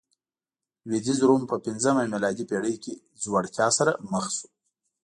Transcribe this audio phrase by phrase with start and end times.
[0.87, 4.47] لوېدیځ روم په پنځمه میلادي پېړۍ کې ځوړتیا سره مخ شو